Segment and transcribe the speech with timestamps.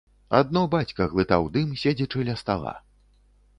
[0.37, 2.75] Адно бацька глытаў дым, седзячы ля стала.